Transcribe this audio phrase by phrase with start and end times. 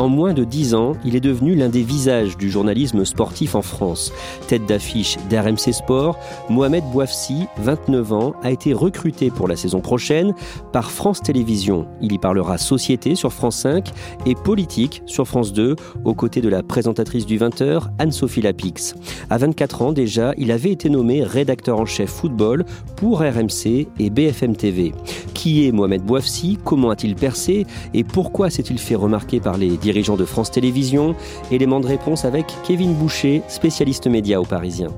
[0.00, 3.60] En moins de dix ans, il est devenu l'un des visages du journalisme sportif en
[3.60, 4.14] France.
[4.48, 6.18] Tête d'affiche d'RMC Sport,
[6.48, 10.32] Mohamed Bouafsi, 29 ans, a été recruté pour la saison prochaine
[10.72, 11.86] par France Télévisions.
[12.00, 13.90] Il y parlera société sur France 5
[14.24, 15.76] et politique sur France 2,
[16.06, 18.94] aux côtés de la présentatrice du 20h, Anne-Sophie Lapix.
[19.28, 22.64] À 24 ans déjà, il avait été nommé rédacteur en chef football
[22.96, 24.94] pour RMC et BFM TV.
[25.34, 26.58] Qui est Mohamed Bouafsi?
[26.64, 27.66] Comment a-t-il percé?
[27.92, 31.16] Et pourquoi s'est-il fait remarquer par les dirigeant de France Télévisions.
[31.50, 34.88] Élément de réponse avec Kevin Boucher, spécialiste média au Parisien.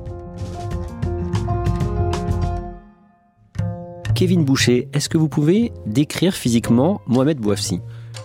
[4.14, 7.80] Kevin Boucher, est-ce que vous pouvez décrire physiquement Mohamed Bouafsi?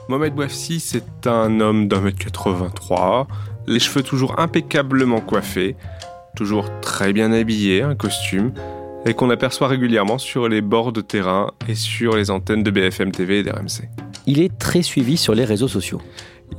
[0.09, 3.27] Mohamed Bouafsi, c'est un homme d'un mètre 83,
[3.65, 5.77] les cheveux toujours impeccablement coiffés,
[6.35, 8.51] toujours très bien habillé, un costume,
[9.05, 13.11] et qu'on aperçoit régulièrement sur les bords de terrain et sur les antennes de BFM
[13.11, 13.87] TV et d'RMC.
[14.27, 16.01] Il est très suivi sur les réseaux sociaux.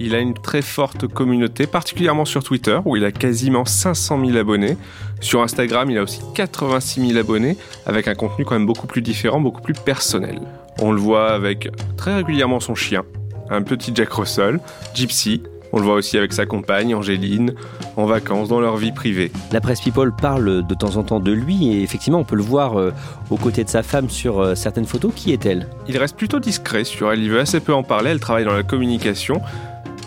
[0.00, 4.36] Il a une très forte communauté, particulièrement sur Twitter, où il a quasiment 500 000
[4.36, 4.76] abonnés.
[5.20, 9.02] Sur Instagram, il a aussi 86 000 abonnés, avec un contenu quand même beaucoup plus
[9.02, 10.40] différent, beaucoup plus personnel.
[10.80, 13.04] On le voit avec très régulièrement son chien,
[13.50, 14.60] un petit Jack Russell,
[14.94, 17.52] Gypsy, on le voit aussi avec sa compagne, Angéline,
[17.96, 19.30] en vacances, dans leur vie privée.
[19.52, 22.42] La presse People parle de temps en temps de lui et effectivement, on peut le
[22.42, 22.92] voir euh,
[23.30, 25.12] aux côtés de sa femme sur euh, certaines photos.
[25.14, 25.66] Qui est-elle?
[25.86, 28.54] Il reste plutôt discret sur elle, il veut assez peu en parler, elle travaille dans
[28.54, 29.42] la communication.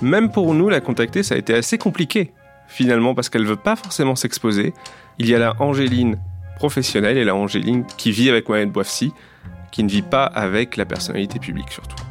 [0.02, 2.32] Même pour nous, la contacter, ça a été assez compliqué,
[2.68, 4.74] finalement, parce qu'elle veut pas forcément s'exposer.
[5.20, 6.18] Il y a la Angéline
[6.56, 9.14] professionnelle et la Angéline qui vit avec Mohamed Bouafsi,
[9.72, 12.11] qui ne vit pas avec la personnalité publique surtout.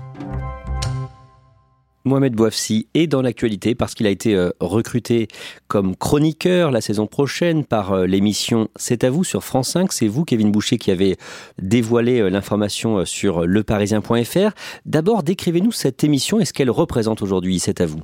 [2.05, 5.29] Mohamed Bouafsi est dans l'actualité parce qu'il a été euh, recruté
[5.69, 9.93] comme chroniqueur la saison prochaine par euh, l'émission C'est à vous sur France 5.
[9.93, 11.17] C'est vous, Kevin Boucher, qui avez
[11.61, 14.51] dévoilé euh, l'information sur leparisien.fr.
[14.87, 17.59] D'abord, décrivez-nous cette émission et ce qu'elle représente aujourd'hui.
[17.59, 18.01] C'est à vous.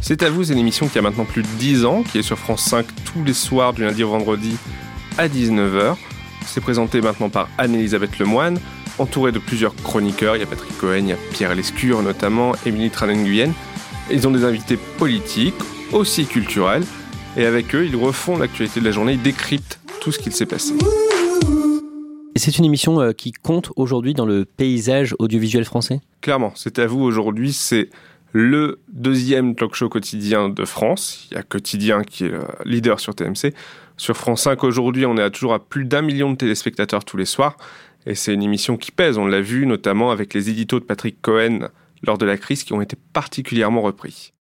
[0.00, 2.22] C'est à vous, c'est une émission qui a maintenant plus de 10 ans, qui est
[2.22, 4.56] sur France 5 tous les soirs du lundi au vendredi
[5.18, 5.96] à 19h.
[6.46, 8.58] C'est présenté maintenant par Anne-Elisabeth Lemoine
[8.98, 10.36] entouré de plusieurs chroniqueurs.
[10.36, 13.52] Il y a Patrick Cohen, il y a Pierre Lescure notamment, Émilie Tranen-Guyenne.
[14.10, 15.54] Ils ont des invités politiques,
[15.92, 16.84] aussi culturels.
[17.36, 20.46] Et avec eux, ils refont l'actualité de la journée, ils décryptent tout ce qu'il s'est
[20.46, 20.74] passé.
[22.36, 26.00] Et c'est une émission euh, qui compte aujourd'hui dans le paysage audiovisuel français?
[26.20, 27.90] Clairement, c'est à vous aujourd'hui, c'est
[28.32, 31.28] le deuxième talk show quotidien de France.
[31.30, 32.32] Il y a Quotidien qui est
[32.64, 33.54] leader sur TMC.
[33.96, 37.16] Sur France 5 aujourd'hui, on est à toujours à plus d'un million de téléspectateurs tous
[37.16, 37.56] les soirs.
[38.06, 41.22] Et c'est une émission qui pèse, on l'a vu notamment avec les éditos de Patrick
[41.22, 41.68] Cohen
[42.02, 44.32] lors de la crise qui ont été particulièrement repris.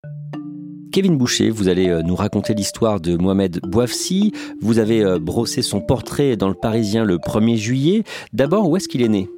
[0.92, 4.32] Kevin Boucher, vous allez euh, nous raconter l'histoire de Mohamed Bouafsi.
[4.60, 8.02] Vous avez euh, brossé son portrait dans le Parisien le 1er juillet.
[8.34, 9.30] D'abord, où est-ce qu'il est né?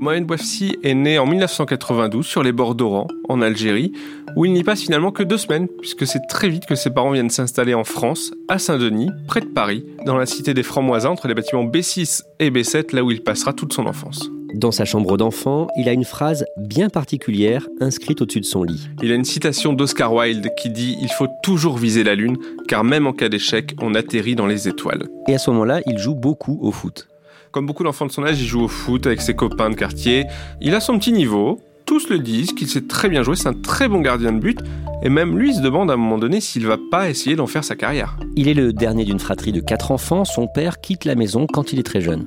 [0.00, 3.92] Mohamed Bouafsi est né en 1992 sur les bords d'Oran, en Algérie,
[4.36, 7.10] où il n'y passe finalement que deux semaines, puisque c'est très vite que ses parents
[7.10, 11.26] viennent s'installer en France, à Saint-Denis, près de Paris, dans la cité des Francs-Moisins, entre
[11.26, 14.30] les bâtiments B6 et B7, là où il passera toute son enfance.
[14.54, 18.88] Dans sa chambre d'enfant, il a une phrase bien particulière inscrite au-dessus de son lit.
[19.02, 22.84] Il a une citation d'Oscar Wilde qui dit⁇ Il faut toujours viser la Lune, car
[22.84, 26.14] même en cas d'échec, on atterrit dans les étoiles⁇ Et à ce moment-là, il joue
[26.14, 27.07] beaucoup au foot.
[27.50, 30.26] Comme beaucoup d'enfants de son âge, il joue au foot avec ses copains de quartier.
[30.60, 33.54] Il a son petit niveau, tous le disent, qu'il sait très bien jouer, c'est un
[33.54, 34.58] très bon gardien de but,
[35.02, 37.64] et même lui se demande à un moment donné s'il va pas essayer d'en faire
[37.64, 38.18] sa carrière.
[38.36, 41.72] Il est le dernier d'une fratrie de quatre enfants, son père quitte la maison quand
[41.72, 42.26] il est très jeune.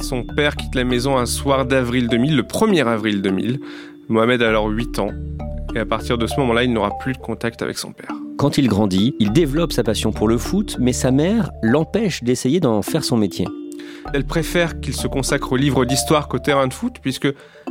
[0.00, 3.60] Son père quitte la maison un soir d'avril 2000, le 1er avril 2000.
[4.08, 5.10] Mohamed a alors 8 ans,
[5.74, 8.14] et à partir de ce moment-là, il n'aura plus de contact avec son père.
[8.38, 12.60] Quand il grandit, il développe sa passion pour le foot, mais sa mère l'empêche d'essayer
[12.60, 13.46] d'en faire son métier.
[14.14, 17.28] Elle préfère qu'il se consacre au livre d'histoire qu'au terrain de foot, puisque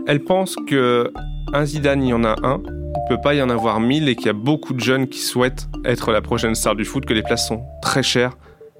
[0.07, 1.11] elle pense que
[1.53, 4.15] un Zidane, il y en a un, il peut pas y en avoir mille et
[4.15, 7.13] qu'il y a beaucoup de jeunes qui souhaitent être la prochaine star du foot, que
[7.13, 8.37] les places sont très chères.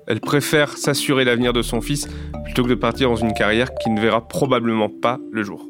[0.07, 2.07] Elle préfère s'assurer l'avenir de son fils
[2.45, 5.65] plutôt que de partir dans une carrière qui ne verra probablement pas le jour.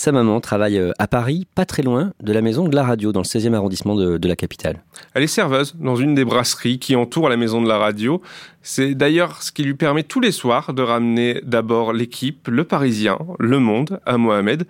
[0.00, 3.12] Sa maman travaille euh, à Paris, pas très loin de la maison de la radio,
[3.12, 4.82] dans le 16e arrondissement de, la capitale.
[5.12, 8.22] Elle est serveuse dans une des brasseries qui entourent la maison de la radio.
[8.62, 13.18] C'est d'ailleurs ce qui lui permet tous les soirs de ramener d'abord l'équipe, le Parisien,
[13.38, 14.66] le Monde, à Mohamed,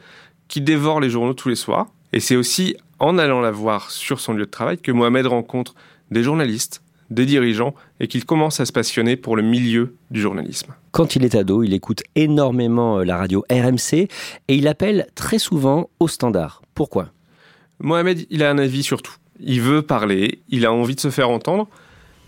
[0.48, 1.86] qui dévore les journaux tous les soirs.
[2.12, 5.76] Et c'est aussi en allant la voir sur son lieu de travail que Mohamed rencontre
[6.10, 10.74] des journalistes, des dirigeants et qu'il commence à se passionner pour le milieu du journalisme.
[10.92, 14.08] Quand il est ado, il écoute énormément euh, la radio RMC et
[14.48, 16.62] il appelle très souvent au standard.
[16.74, 17.08] Pourquoi?
[17.78, 19.14] Mohamed, il a un avis sur tout.
[19.38, 21.68] Il veut parler, il a envie de se faire entendre.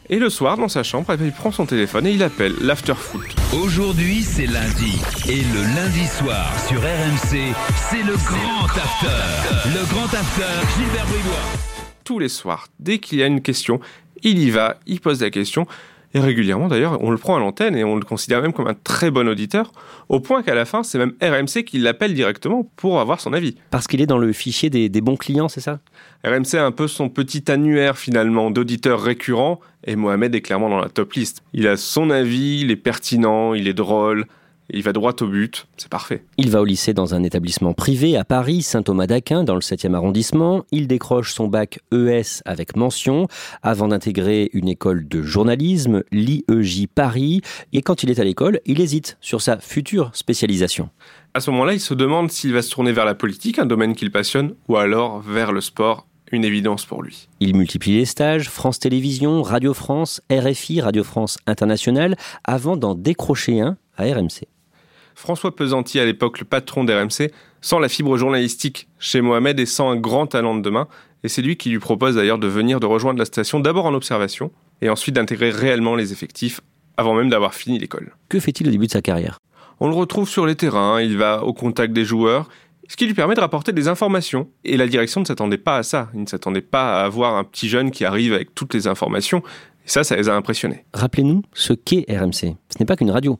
[0.08, 3.26] Et le soir, dans sa chambre, il prend son téléphone et il appelle l'after-foot.
[3.54, 5.00] Aujourd'hui, c'est lundi.
[5.28, 7.54] Et le lundi soir, sur RMC,
[7.90, 9.68] c'est le grand after.
[9.68, 11.62] Le grand after, Gilbert Bribois
[12.04, 12.68] tous les soirs.
[12.78, 13.80] Dès qu'il y a une question,
[14.22, 15.66] il y va, il pose la question.
[16.14, 18.74] Et régulièrement, d'ailleurs, on le prend à l'antenne et on le considère même comme un
[18.74, 19.72] très bon auditeur,
[20.08, 23.56] au point qu'à la fin, c'est même RMC qui l'appelle directement pour avoir son avis.
[23.70, 25.80] Parce qu'il est dans le fichier des, des bons clients, c'est ça?
[26.24, 30.78] RMC a un peu son petit annuaire finalement d'auditeurs récurrents, et Mohamed est clairement dans
[30.78, 31.42] la top liste.
[31.54, 34.26] Il a son avis, il est pertinent, il est drôle,
[34.72, 36.24] il va droit au but, c'est parfait.
[36.38, 39.94] Il va au lycée dans un établissement privé à Paris, Saint-Thomas d'Aquin, dans le 7e
[39.94, 40.64] arrondissement.
[40.70, 43.28] Il décroche son bac ES avec mention
[43.62, 47.42] avant d'intégrer une école de journalisme, l'IEJ Paris.
[47.72, 50.88] Et quand il est à l'école, il hésite sur sa future spécialisation.
[51.34, 53.94] À ce moment-là, il se demande s'il va se tourner vers la politique, un domaine
[53.94, 57.28] qu'il passionne, ou alors vers le sport, une évidence pour lui.
[57.40, 63.60] Il multiplie les stages, France Télévisions, Radio France, RFI, Radio France Internationale, avant d'en décrocher
[63.60, 64.46] un à RMC.
[65.14, 67.30] François Pesanti, à l'époque le patron d'RMC,
[67.60, 70.88] sans la fibre journalistique chez Mohamed et sans un grand talent de demain.
[71.24, 73.94] Et c'est lui qui lui propose d'ailleurs de venir de rejoindre la station d'abord en
[73.94, 74.50] observation
[74.80, 76.60] et ensuite d'intégrer réellement les effectifs
[76.96, 78.14] avant même d'avoir fini l'école.
[78.28, 79.38] Que fait-il au début de sa carrière?
[79.80, 82.48] On le retrouve sur les terrains, il va au contact des joueurs,
[82.88, 84.48] ce qui lui permet de rapporter des informations.
[84.64, 86.10] Et la direction ne s'attendait pas à ça.
[86.14, 89.42] Il ne s'attendait pas à avoir un petit jeune qui arrive avec toutes les informations.
[89.86, 90.84] Et ça, ça les a impressionnés.
[90.92, 92.32] Rappelez-nous ce qu'est RMC.
[92.32, 93.38] Ce n'est pas qu'une radio.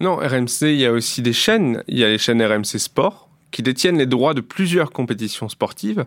[0.00, 1.82] Non, RMC, il y a aussi des chaînes.
[1.86, 6.06] Il y a les chaînes RMC Sport qui détiennent les droits de plusieurs compétitions sportives,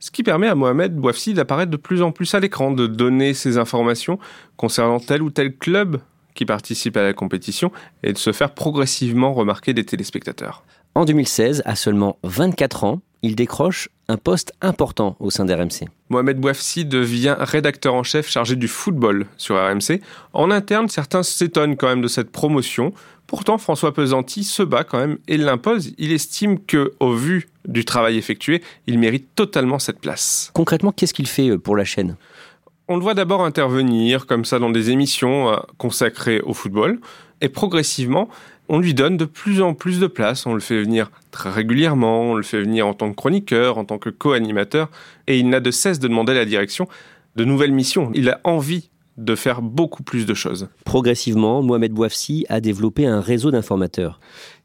[0.00, 3.34] ce qui permet à Mohamed Bouafsi d'apparaître de plus en plus à l'écran, de donner
[3.34, 4.18] ses informations
[4.56, 6.00] concernant tel ou tel club
[6.34, 7.72] qui participe à la compétition
[8.02, 10.64] et de se faire progressivement remarquer des téléspectateurs.
[10.94, 15.88] En 2016, à seulement 24 ans, il décroche un poste important au sein d'RMC.
[16.08, 20.00] Mohamed Bouafsi devient rédacteur en chef chargé du football sur RMC.
[20.32, 22.92] En interne, certains s'étonnent quand même de cette promotion.
[23.26, 25.92] Pourtant, François Pesanti se bat quand même et l'impose.
[25.98, 30.50] Il estime que, au vu du travail effectué, il mérite totalement cette place.
[30.54, 32.16] Concrètement, qu'est-ce qu'il fait euh, pour la chaîne?
[32.88, 36.98] On le voit d'abord intervenir comme ça dans des émissions euh, consacrées au football
[37.42, 38.28] et progressivement,
[38.68, 40.46] on lui donne de plus en plus de place.
[40.46, 43.84] On le fait venir très régulièrement, on le fait venir en tant que chroniqueur, en
[43.84, 44.90] tant que co-animateur,
[45.26, 46.88] et il n'a de cesse de demander à la direction
[47.36, 48.10] de nouvelles missions.
[48.14, 50.68] Il a envie de faire beaucoup plus de choses.
[50.84, 54.20] Progressivement, Mohamed Bouafsi a développé un réseau d'informateurs.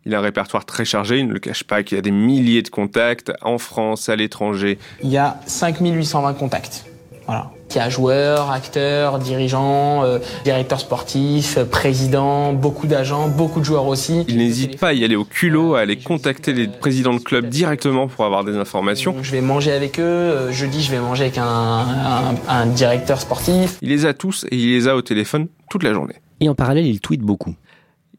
[0.06, 2.12] Il a un répertoire très chargé, il ne le cache pas, qu'il y a des
[2.12, 4.78] milliers de contacts en France, à l'étranger.
[5.02, 6.86] Il y a 5820 contacts.
[7.26, 7.52] Voilà.
[7.76, 13.88] Il y a joueurs, acteurs, dirigeants, euh, directeurs sportifs, présidents, beaucoup d'agents, beaucoup de joueurs
[13.88, 14.26] aussi.
[14.28, 17.48] Il n'hésite pas à y aller au culot, à aller contacter les présidents de clubs
[17.48, 19.16] directement pour avoir des informations.
[19.22, 23.80] Je vais manger avec eux, euh, jeudi je vais manger avec un, un directeur sportif.
[23.82, 26.16] Il les a tous et il les a au téléphone toute la journée.
[26.42, 27.56] Et en parallèle, il tweet beaucoup.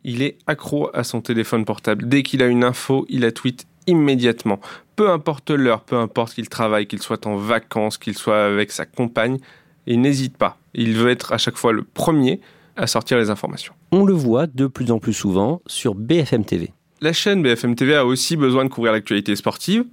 [0.02, 2.08] Il est accro à son téléphone portable.
[2.08, 4.60] Dès qu'il a une info, il la tweet immédiatement.
[4.96, 8.86] Peu importe l'heure, peu importe qu'il travaille, qu'il soit en vacances, qu'il soit avec sa
[8.86, 9.38] compagne,
[9.86, 10.58] il n'hésite pas.
[10.74, 12.40] Il veut être à chaque fois le premier
[12.76, 13.74] à sortir les informations.
[13.92, 16.72] On le voit de plus en plus souvent sur BFM TV.
[17.00, 19.84] La chaîne BFM TV a aussi besoin de couvrir l'actualité sportive.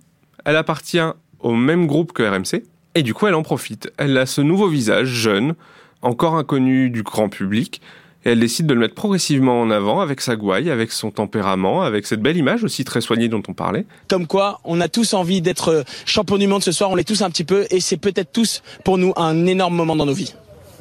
[0.46, 1.00] Elle appartient
[1.40, 2.64] au même groupe que RMC.
[2.96, 3.92] Et du coup, elle en profite.
[3.98, 5.56] Elle a ce nouveau visage jeune,
[6.02, 7.82] encore inconnu du grand public,
[8.26, 11.82] et elle décide de le mettre progressivement en avant avec sa gouaille, avec son tempérament,
[11.82, 13.86] avec cette belle image aussi très soignée dont on parlait.
[14.08, 17.08] Comme quoi, on a tous envie d'être euh, champion du monde ce soir, on l'est
[17.08, 20.14] tous un petit peu, et c'est peut-être tous pour nous un énorme moment dans nos
[20.14, 20.36] vies.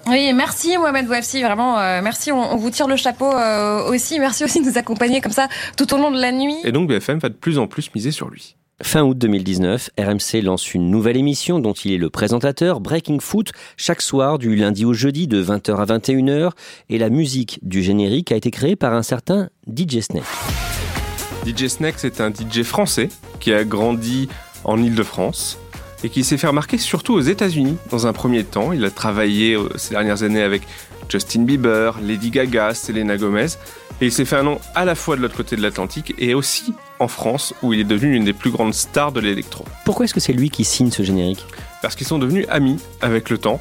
[0.06, 4.44] Oui, merci Mohamed Bouafsi, vraiment, euh, merci, on, vous tire le chapeau euh, aussi, merci
[4.44, 6.56] aussi de nous accompagner comme ça tout au long de la nuit.
[6.64, 8.56] Et donc BFM va de plus en plus miser sur lui.
[8.82, 13.52] Fin août 2019, RMC lance une nouvelle émission dont il est le présentateur, Breaking Foot,
[13.76, 16.52] chaque soir du lundi au jeudi de 20h à 21h,
[16.88, 20.24] et la musique du générique a été créée par un certain DJ Snake.
[21.46, 24.28] DJ Snake, c'est un DJ français qui a grandi
[24.64, 25.58] en Ile-de-France
[26.02, 28.72] et qui s'est fait remarquer surtout aux États-Unis dans un premier temps.
[28.72, 30.62] Il a travaillé euh, ces dernières années avec
[31.10, 33.46] Justin Bieber, Lady Gaga, Selena Gomez,
[34.00, 36.32] et il s'est fait un nom à la fois de l'autre côté de l'Atlantique et
[36.32, 39.64] aussi en France où il est devenu l'une des plus grandes stars de l'électro.
[39.84, 41.44] Pourquoi est-ce que c'est lui qui signe ce générique?
[41.82, 43.60] Parce qu'ils sont devenus amis avec le temps.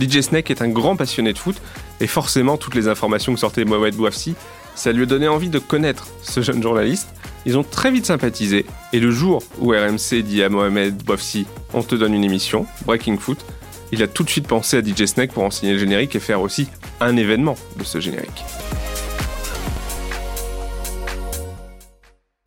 [0.00, 1.60] DJ Snake est un grand passionné de foot
[2.00, 4.34] et forcément toutes les informations que sortait Mohamed Bouafsi,
[4.74, 7.08] ça lui a donné envie de connaître ce jeune journaliste.
[7.46, 11.82] Ils ont très vite sympathisé et le jour où RMC dit à Mohamed Bouafsi on
[11.82, 13.44] te donne une émission, Breaking Foot,
[13.92, 16.20] il a tout de suite pensé à DJ Snake pour en signer le générique et
[16.20, 16.68] faire aussi
[17.00, 18.44] un événement de ce générique.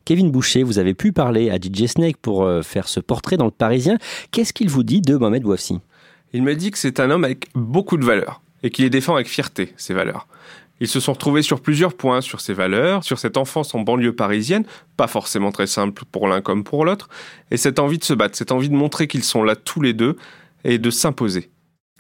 [0.10, 3.46] Kevin Boucher, vous avez pu parler à DJ Snake pour euh, faire ce portrait dans
[3.46, 4.00] le Parisien.
[4.32, 5.78] Qu'est-ce qu'il vous dit de Mohamed Bouafsi?
[6.34, 9.14] Il me dit que c'est un homme avec beaucoup de valeurs et qu'il les défend
[9.14, 10.28] avec fierté, ces valeurs.
[10.80, 14.16] Ils se sont retrouvés sur plusieurs points sur ces valeurs, sur cette enfance en banlieue
[14.16, 14.64] parisienne,
[14.98, 17.08] pas forcément très simple pour l'un comme pour l'autre,
[17.52, 19.94] et cette envie de se battre, cette envie de montrer qu'ils sont là tous les
[19.94, 20.18] deux
[20.64, 21.52] et de s'imposer.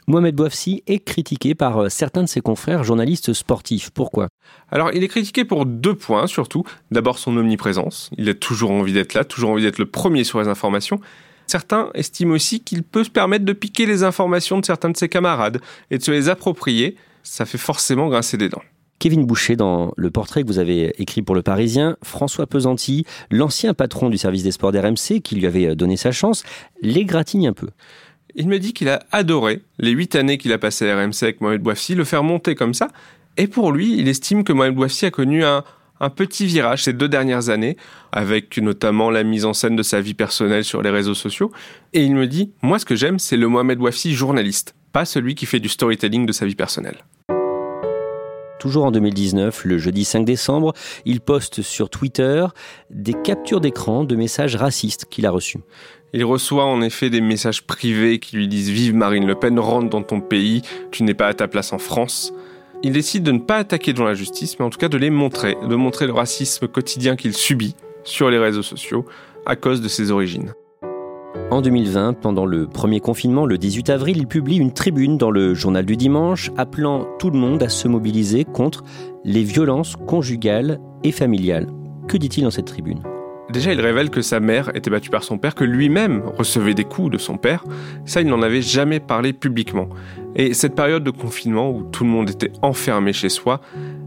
[0.07, 3.91] Mohamed Bouafsi est critiqué par euh, certains de ses confrères journalistes sportifs.
[3.91, 4.29] Pourquoi?
[4.71, 6.63] Alors, il est critiqué pour deux points surtout.
[6.91, 8.09] D'abord, son omniprésence.
[8.17, 10.99] Il a toujours envie d'être là, toujours envie d'être le premier sur les informations.
[11.47, 15.09] Certains estiment aussi qu'il peut se permettre de piquer les informations de certains de ses
[15.09, 16.95] camarades et de se les approprier.
[17.23, 18.61] Ça fait forcément grincer des dents.
[18.99, 23.73] Kevin Boucher, dans le portrait que vous avez écrit pour Le Parisien, François Pesanti, l'ancien
[23.73, 26.43] patron du service des sports d'RMC, qui lui avait donné sa chance,
[26.81, 27.69] l'égratigne un peu.
[28.35, 31.41] Il me dit qu'il a adoré les huit années qu'il a passées à RMC avec
[31.41, 32.89] Mohamed Bouafsi, le faire monter comme ça.
[33.37, 35.63] Et pour lui, il estime que Mohamed Bouafsi a connu un,
[36.15, 37.75] petit virage ces deux dernières années,
[38.11, 41.51] avec notamment la mise en scène de sa vie personnelle sur les réseaux sociaux.
[41.93, 45.35] Et il me dit, moi ce que j'aime, c'est le Mohamed Bouafsi journaliste, pas celui
[45.35, 47.03] qui fait du storytelling de sa vie personnelle.
[48.59, 50.73] Toujours en 2019, le jeudi 5 décembre,
[51.05, 52.45] il poste sur Twitter
[52.89, 55.59] des captures d'écran de messages racistes qu'il a reçus.
[56.11, 59.89] Il reçoit en effet des messages privés qui lui disent Vive Marine Le Pen, rentre
[59.89, 62.33] dans ton pays, tu n'es pas à ta place en France.
[62.81, 65.11] Il décide de ne pas attaquer devant la justice, mais en tout cas de les
[65.11, 69.05] montrer, de montrer le racisme quotidien qu'il subit sur les réseaux sociaux
[69.45, 70.53] à cause de ses origines.
[71.51, 75.53] En 2020, pendant le premier confinement, le 18 avril, il publie une tribune dans le
[75.53, 78.83] journal du dimanche appelant tout le monde à se mobiliser contre
[79.25, 81.67] les violences conjugales et familiales.
[82.07, 83.01] Que dit-il dans cette tribune?
[83.49, 86.83] Déjà, il révèle que sa mère était battue par son père, que lui-même recevait des
[86.83, 87.63] coups de son père.
[88.05, 89.89] Ça, il n'en avait jamais parlé publiquement.
[90.35, 93.61] Et cette période de confinement où tout le monde était enfermé chez soi,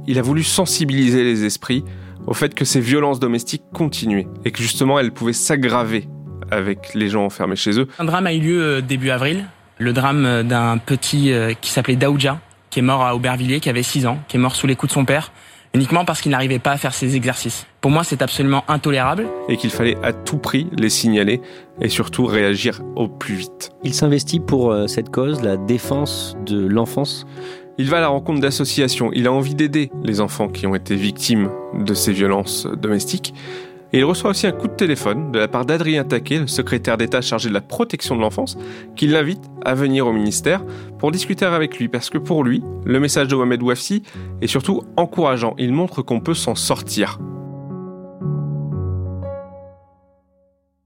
[0.07, 1.85] il a voulu sensibiliser les esprits
[2.27, 6.09] au fait que ces violences domestiques continuaient et que justement elles pouvaient s'aggraver
[6.51, 7.89] avec les gens enfermés chez eux.
[7.99, 9.47] Un drame a eu lieu euh, début avril,
[9.79, 12.39] le drame euh, d'un petit euh, qui s'appelait Daoudja,
[12.71, 14.91] qui est mort à Aubervilliers, qui avait 6 ans, qui est mort sous les coups
[14.91, 15.33] de son père
[15.75, 17.67] uniquement parce qu'il n'arrivait pas à faire ses exercices.
[17.81, 19.27] Pour moi, c'est absolument intolérable.
[19.49, 21.41] Et qu'il fallait à tout prix les signaler
[21.81, 23.71] et surtout réagir au plus vite.
[23.83, 27.27] Il s'investit pour euh, cette cause, la défense de l'enfance
[27.79, 30.95] il va à la rencontre d'associations, il a envie d'aider les enfants qui ont été
[30.95, 33.35] victimes de ces violences domestiques.
[33.95, 36.97] Et il reçoit aussi un coup de téléphone de la part d'Adrien Taquet, le secrétaire
[36.97, 38.57] d'État chargé de la protection de l'enfance,
[38.97, 40.65] qui l'invite à venir au ministère
[40.99, 41.89] pour discuter avec lui.
[41.89, 44.03] Parce que pour lui, le message de Mohamed Ouafsi
[44.41, 45.55] est surtout encourageant.
[45.59, 47.19] Il montre qu'on peut s'en sortir.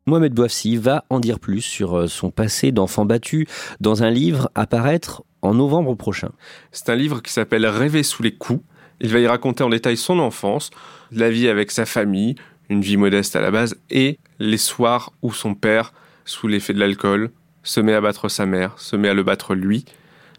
[0.09, 3.49] Mohamed Bouafsi va en dire plus sur euh, son passé d'enfant battu
[3.81, 6.31] dans un livre à paraître en novembre prochain.
[6.71, 8.63] C'est un livre qui s'appelle Rêver sous les coups.
[9.01, 10.71] Il va y raconter en détail son enfance,
[11.11, 12.37] la vie avec sa famille,
[12.68, 15.92] une vie modeste à la base, et les soirs où son père,
[16.25, 17.30] sous l'effet de l'alcool,
[17.62, 19.85] se met à battre sa mère, se met à le battre lui,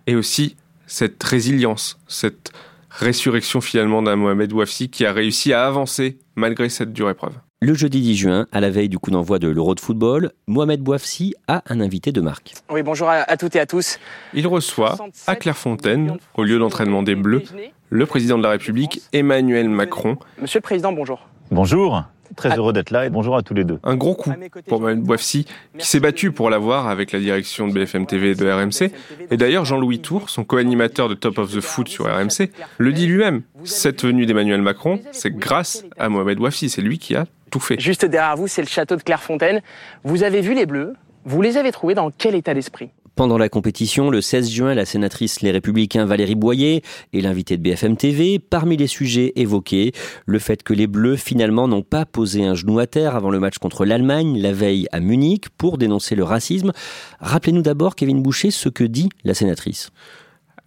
[0.08, 0.56] et aussi
[0.86, 2.52] cette résilience, cette
[2.90, 7.34] résurrection finalement d'un Mohamed Ouafsi qui a réussi à avancer malgré cette dure épreuve.
[7.60, 10.80] Le jeudi 10 juin, à la veille du coup d'envoi de l'Euro de football, Mohamed
[10.80, 12.54] Bouafsi a un invité de marque.
[12.70, 13.98] Oui, bonjour à, toutes et à tous.
[14.36, 17.42] Il reçoit, à Clairefontaine, au lieu d'entraînement des Bleus,
[17.90, 20.18] le président de la République, Emmanuel Macron.
[20.40, 21.28] Monsieur le Président, bonjour.
[21.50, 22.04] Bonjour.
[22.36, 23.80] Très heureux d'être là et bonjour à tous les deux.
[23.84, 24.32] Un gros coup
[24.68, 25.46] pour Mohamed Bouafsi,
[25.78, 28.92] qui s'est battu pour l'avoir avec la direction de BFM TV et de RMC.
[29.32, 33.08] Et d'ailleurs, Jean-Louis Tour, son co-animateur de Top of the Foot sur RMC, le dit
[33.08, 33.42] lui-même.
[33.64, 36.70] Cette venue d'Emmanuel Macron, c'est grâce à Mohamed Bouafsi.
[36.70, 37.80] C'est lui qui a tout fait.
[37.80, 39.62] Juste derrière vous, c'est le château de Clairefontaine.
[40.04, 40.94] Vous avez vu les Bleus?
[41.26, 42.90] Vous les avez trouvés dans quel état d'esprit?
[43.18, 46.84] Pendant la compétition, le 16 juin, la sénatrice Les Républicains Valérie Boyer
[47.14, 48.38] est l'invitée de BFM TV.
[48.38, 49.92] Parmi les sujets évoqués,
[50.28, 53.40] le fait que les Bleus finalement n'ont pas posé un genou à terre avant le
[53.40, 56.72] match contre l'Allemagne la veille à Munich pour dénoncer le racisme.
[57.20, 59.90] Rappelez-nous d'abord, Kevin Boucher, ce que dit la sénatrice.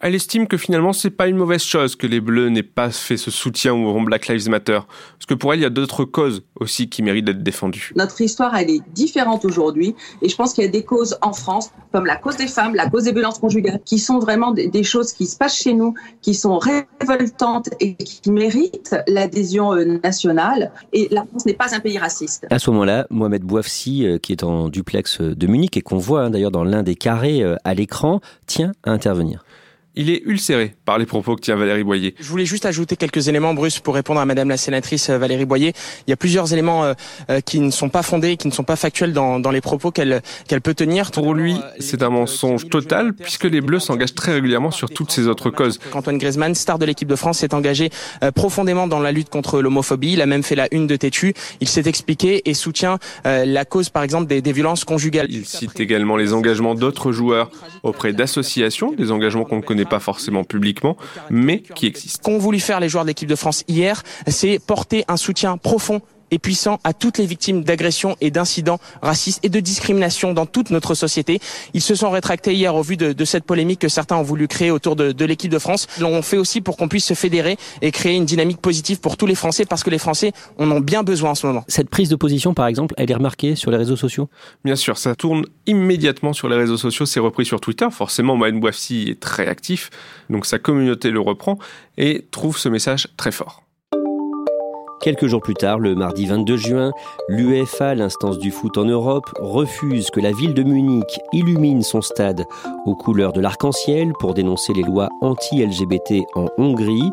[0.03, 3.19] Elle estime que finalement c'est pas une mauvaise chose que les Bleus n'aient pas fait
[3.19, 6.43] ce soutien au Black Lives Matter, parce que pour elle il y a d'autres causes
[6.59, 7.93] aussi qui méritent d'être défendues.
[7.97, 11.35] Notre histoire elle est différente aujourd'hui, et je pense qu'il y a des causes en
[11.35, 14.83] France, comme la cause des femmes, la cause des violences conjugales, qui sont vraiment des,
[14.83, 15.93] choses qui se passent chez nous,
[16.23, 20.73] qui sont révoltantes et qui méritent l'adhésion euh, nationale.
[20.95, 22.47] Et la France n'est pas un pays raciste.
[22.49, 26.23] À ce moment-là, Mohamed Bouafsi, euh, qui est en duplex de Munich et qu'on voit
[26.23, 29.45] hein, d'ailleurs dans l'un des carrés euh, à l'écran, tient à intervenir
[29.97, 32.15] il est ulcéré par les propos que tient Valérie Boyer.
[32.21, 35.45] Je voulais juste ajouter quelques éléments, Bruce, pour répondre à Madame la sénatrice euh, Valérie
[35.45, 35.73] Boyer.
[36.07, 36.95] Il y a plusieurs éléments euh,
[37.29, 39.91] euh, qui ne sont pas fondés, qui ne sont pas factuels dans, dans les propos
[39.91, 41.11] qu'elle qu'elle peut tenir.
[41.11, 45.27] Pour lui, c'est un mensonge total, puisque les Bleus s'engagent très régulièrement sur toutes ces
[45.27, 45.81] autres causes.
[45.93, 47.91] Antoine Griezmann, star de l'équipe de France, s'est engagé
[48.35, 50.13] profondément dans la lutte contre l'homophobie.
[50.13, 51.35] Il a même fait la une de Tétu.
[51.61, 55.27] Il s'est expliqué et soutient la cause, par exemple, des, des violences conjugales.
[55.31, 57.51] Il cite également les engagements d'autres joueurs
[57.83, 60.97] auprès d'associations, des engagements qu'on ne connaît pas forcément publiquement,
[61.31, 62.19] mais qui existent.
[62.19, 65.57] Ce qu'ont voulu faire les joueurs de l'équipe de France hier, c'est porter un soutien
[65.57, 70.47] profond et puissant à toutes les victimes d'agressions et d'incidents racistes et de discrimination dans
[70.47, 71.41] toute notre société.
[71.75, 74.71] Ils se sont rétractés hier au vu de, cette polémique que certains ont voulu créer
[74.71, 75.87] autour de, l'équipe de France.
[76.01, 79.27] L'ont fait aussi pour qu'on puisse se fédérer et créer une dynamique positive pour tous
[79.27, 81.65] les Français parce que les Français en ont bien besoin en ce moment.
[81.69, 84.29] Cette prise de position, par exemple, elle est remarquée sur les réseaux sociaux?
[84.65, 87.87] Bien sûr, ça tourne immédiatement sur les réseaux sociaux, c'est repris sur Twitter.
[87.91, 89.91] Forcément, Mohamed Bouafsi est très actif,
[90.29, 91.59] donc sa communauté le reprend
[91.99, 93.63] et trouve ce message très fort.
[95.01, 96.93] Quelques jours plus tard, le mardi 22 juin,
[97.27, 102.45] l'UEFA, l'instance du foot en Europe, refuse que la ville de Munich illumine son stade
[102.85, 107.11] aux couleurs de l'arc-en-ciel pour dénoncer les lois anti-LGBT en Hongrie.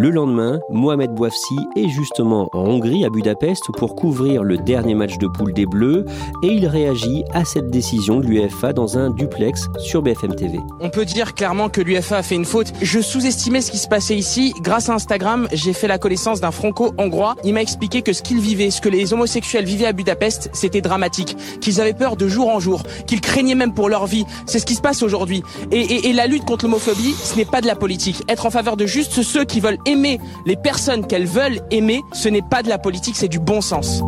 [0.00, 5.16] Le lendemain, Mohamed Bouafsi est justement en Hongrie, à Budapest, pour couvrir le dernier match
[5.18, 6.06] de poule des Bleus
[6.42, 10.58] et il réagit à cette décision de l'UEFA dans un duplex sur BFM TV.
[10.80, 12.72] On peut dire clairement que l'UEFA a fait une faute.
[12.82, 14.54] Je sous-estimais ce qui se passait ici.
[14.60, 18.40] Grâce à Instagram, j'ai fait la connaissance d'un franco-hongrois il m'a expliqué que ce qu'ils
[18.40, 22.48] vivaient, ce que les homosexuels vivaient à Budapest, c'était dramatique, qu'ils avaient peur de jour
[22.48, 24.24] en jour, qu'ils craignaient même pour leur vie.
[24.46, 25.42] C'est ce qui se passe aujourd'hui.
[25.72, 28.22] Et, et la lutte contre l'homophobie, ce n'est pas de la politique.
[28.28, 32.28] Être en faveur de juste ceux qui veulent aimer les personnes qu'elles veulent aimer, ce
[32.28, 34.02] n'est pas de la politique, c'est du bon sens.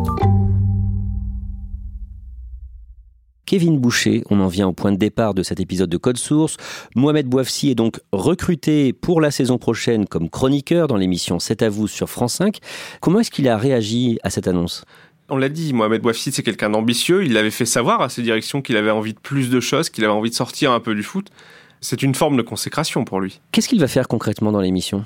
[3.51, 4.23] Kevin Boucher.
[4.29, 6.55] On en vient au point de départ de cet épisode de Code Source.
[6.95, 11.67] Mohamed Bouafsi est donc recruté pour la saison prochaine comme chroniqueur dans l'émission C'est à
[11.67, 12.59] vous sur France 5.
[13.01, 14.85] Comment est-ce qu'il a réagi à cette annonce?
[15.27, 17.25] On l'a dit, Mohamed Bouafsi, c'est quelqu'un d'ambitieux.
[17.25, 20.05] Il avait fait savoir à ses directions qu'il avait envie de plus de choses, qu'il
[20.05, 21.27] avait envie de sortir un peu du foot.
[21.81, 23.41] C'est une forme de consécration pour lui.
[23.51, 25.03] Qu'est-ce qu'il va faire concrètement dans l'émission?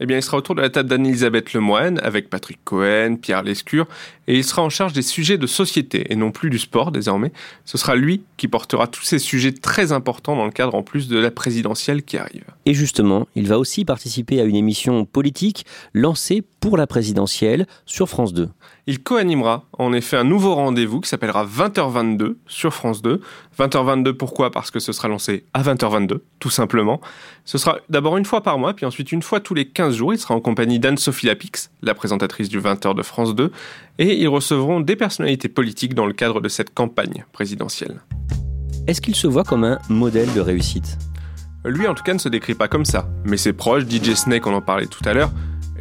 [0.00, 3.86] Eh bien, il sera autour de la table d'Anne-Elisabeth Lemoine avec Patrick Cohen, Pierre Lescure,
[4.26, 7.32] et il sera en charge des sujets de société et non plus du sport désormais.
[7.64, 11.08] Ce sera lui qui portera tous ces sujets très importants dans le cadre en plus
[11.08, 12.44] de la présidentielle qui arrive.
[12.66, 18.08] Et justement, il va aussi participer à une émission politique lancée pour la présidentielle sur
[18.08, 18.48] France 2.
[18.88, 23.20] Il co-animera en effet un nouveau rendez-vous qui s'appellera 20h22 sur France 2.
[23.56, 24.50] 20h22 pourquoi?
[24.50, 27.00] Parce que ce sera lancé à 20h22, tout simplement.
[27.44, 30.12] Ce sera d'abord une fois par mois, puis ensuite une fois tous les 15 jours.
[30.14, 33.52] Il sera en compagnie d'Anne-Sophie Lapix, la présentatrice du 20h de France 2,
[34.00, 38.00] et ils recevront des personnalités politiques dans le cadre de cette campagne présidentielle.
[38.88, 40.98] Est-ce qu'il se voit comme un modèle de réussite?
[41.64, 44.44] Lui en tout cas ne se décrit pas comme ça, mais ses proches, DJ Snake
[44.48, 45.30] on en parlait tout à l'heure,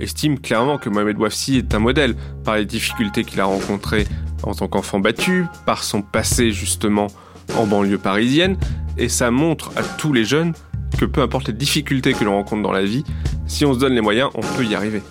[0.01, 4.07] estime clairement que Mohamed Wafsi est un modèle par les difficultés qu'il a rencontrées
[4.43, 7.07] en tant qu'enfant battu, par son passé justement
[7.55, 8.57] en banlieue parisienne,
[8.97, 10.53] et ça montre à tous les jeunes
[10.97, 13.03] que peu importe les difficultés que l'on rencontre dans la vie,
[13.45, 15.01] si on se donne les moyens, on peut y arriver.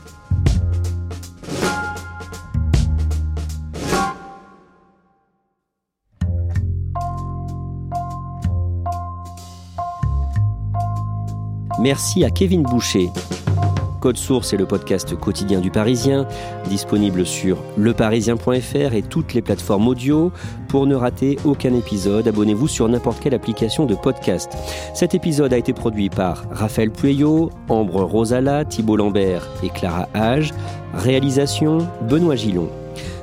[11.80, 13.08] Merci à Kevin Boucher.
[14.00, 16.26] Code Source est le podcast quotidien du Parisien,
[16.68, 20.32] disponible sur leparisien.fr et toutes les plateformes audio.
[20.68, 24.56] Pour ne rater aucun épisode, abonnez-vous sur n'importe quelle application de podcast.
[24.94, 30.52] Cet épisode a été produit par Raphaël Pueyo, Ambre Rosala, Thibault Lambert et Clara Hage.
[30.94, 32.68] Réalisation Benoît Gillon.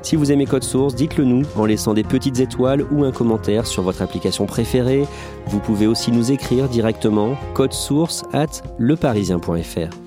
[0.03, 3.65] Si vous aimez Code Source, dites-le nous en laissant des petites étoiles ou un commentaire
[3.65, 5.05] sur votre application préférée.
[5.47, 10.06] Vous pouvez aussi nous écrire directement code source at leparisien.fr.